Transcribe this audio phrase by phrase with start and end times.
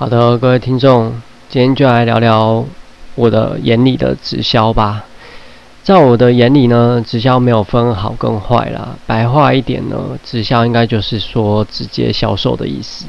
[0.00, 1.12] 好的，各位听众，
[1.50, 2.64] 今天就来聊聊
[3.16, 5.04] 我的眼里的直销吧。
[5.82, 8.96] 在我的眼里呢，直销没有分好跟坏啦。
[9.06, 13.04] 白话一点呢，直销应该就是说直接销售的意思。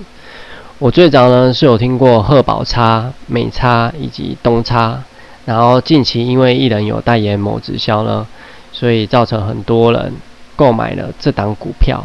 [0.80, 5.02] 我最早呢是有听过贺宝差、美差以及东差，
[5.46, 8.28] 然后近期因为艺人有代言某直销呢，
[8.74, 10.12] 所以造成很多人
[10.58, 12.04] 购买了这档股票。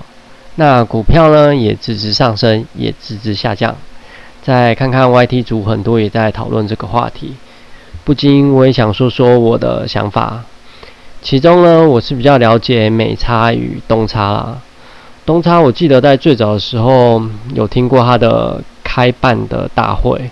[0.54, 3.74] 那股票呢也直直上升，也直直下降。
[4.46, 7.34] 再看看 YT 组，很多也在讨论这个话题，
[8.04, 10.44] 不禁我也想说说我的想法。
[11.20, 14.58] 其中呢，我是比较了解美差与东差啦。
[15.24, 17.20] 东差我记得在最早的时候
[17.54, 20.30] 有听过他的开办的大会，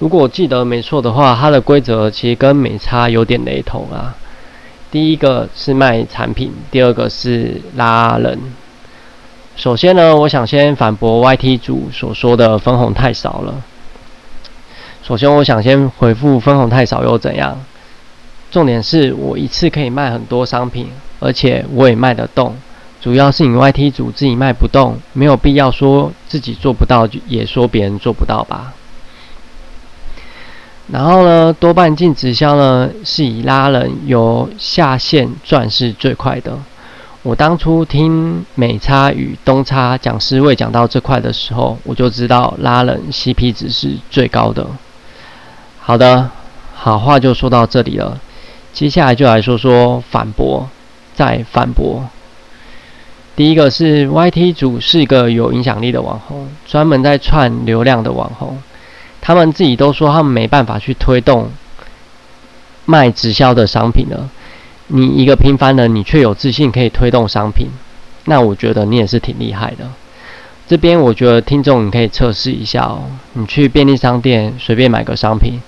[0.00, 4.14] 如果我记得没错的话，它的规则其实跟美差有点雷同啊。
[4.90, 8.38] 第一个是卖产品，第二个是拉人。
[9.56, 13.62] 首先呢，我想先反驳 YT 组所说的分红太少了。
[15.02, 17.58] 首先，我想先回复分红太少又怎样？
[18.50, 22.54] 重点是我一次可以卖很多商品，而且我也卖得动。
[23.00, 28.74] 主要是你 YT 组自己卖不动，没有必要说自己做不到，也说别人做不到吧。
[30.92, 36.58] 然后呢，多半进直销呢是以拉人由下线赚是最快的。
[37.26, 44.64] 我当初听美差与东差讲师未讲到这块的时候，我就知道拉人 CP 值是最高的。
[45.80, 46.30] 好的，
[46.72, 48.20] 好话就说到这里了，
[48.72, 50.68] 接下来就来说说反驳，
[51.16, 52.04] 再反驳。
[53.34, 58.62] 第一个是 YT 组是一个有影响力的网红，专门在串流量的网红，
[59.20, 61.50] 他们自己都说他们没办法去推动
[62.84, 64.30] 卖直销的商品了。
[64.88, 67.68] 你一个平凡人，你却有自信可以推动商品，
[68.26, 69.88] 那我觉得你也是挺厉害的。
[70.68, 75.60] 这边我觉得听众你可以测试一下哦，你去便利商店随便买个商品，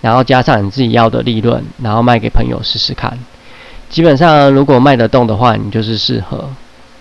[0.00, 3.18] 然后加上你自己要的利润，然后卖给朋友试试看。
[3.88, 6.48] 基本上如果卖得动的话，你就是适合。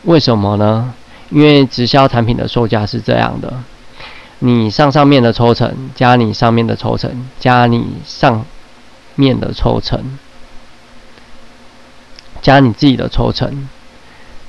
[0.04, 0.94] 为什么呢？
[1.30, 3.54] 因为直销产品的售价是这样的：
[4.40, 8.44] 你上上面的抽成，加你上面的抽成，加你上
[9.16, 10.18] 面的抽成。
[12.50, 13.48] 加你自己的抽成，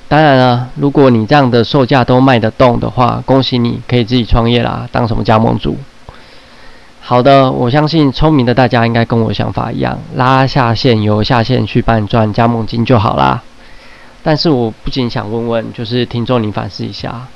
[0.07, 5.77] 当然了，如果你这样的售价都卖得动的话，恭喜你可以自己创业啦，当什么加盟主。
[6.99, 13.43] 好的，我相信聪明的大家应该跟我想法一样，拉下线由下线去帮你赚加盟金就好啦。
[14.23, 17.27] 但是我不仅想问问，就是听众你反思一下，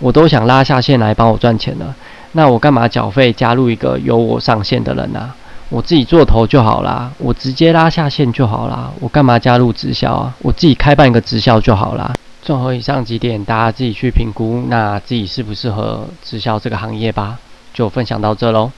[0.00, 1.94] 我都想拉下线来帮我赚钱了，
[2.32, 5.30] 那我干嘛缴费加入一个由我上线的人呢？
[5.70, 10.34] 我自己做头就好啦，我直接拉下线就好啦，我干嘛加入直销啊？
[10.40, 12.14] 我自己开办一个直销就好啦。
[12.40, 17.38] 综合以上几点，大家自己去评估，那自己适不适合直销这个行业吧。
[17.74, 18.72] 就分享到这喽。